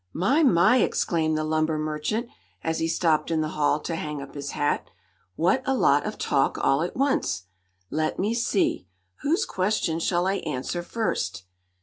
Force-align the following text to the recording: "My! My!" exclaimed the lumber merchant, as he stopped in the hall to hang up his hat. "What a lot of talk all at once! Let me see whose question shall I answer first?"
"My! 0.13 0.41
My!" 0.41 0.77
exclaimed 0.77 1.37
the 1.37 1.43
lumber 1.43 1.77
merchant, 1.77 2.27
as 2.63 2.79
he 2.79 2.87
stopped 2.87 3.29
in 3.29 3.41
the 3.41 3.49
hall 3.49 3.79
to 3.81 3.95
hang 3.95 4.19
up 4.19 4.33
his 4.33 4.49
hat. 4.53 4.89
"What 5.35 5.61
a 5.63 5.75
lot 5.75 6.07
of 6.07 6.17
talk 6.17 6.57
all 6.57 6.81
at 6.81 6.95
once! 6.95 7.43
Let 7.91 8.17
me 8.17 8.33
see 8.33 8.87
whose 9.17 9.45
question 9.45 9.99
shall 9.99 10.25
I 10.25 10.37
answer 10.37 10.81
first?" 10.81 11.43